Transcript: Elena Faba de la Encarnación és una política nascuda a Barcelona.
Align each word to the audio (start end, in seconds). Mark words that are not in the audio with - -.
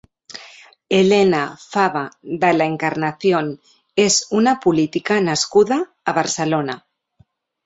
Elena 0.99 1.41
Faba 1.73 2.01
de 2.43 2.49
la 2.55 2.67
Encarnación 2.71 3.51
és 4.07 4.19
una 4.41 4.55
política 4.65 5.19
nascuda 5.29 5.79
a 6.15 6.19
Barcelona. 6.21 6.81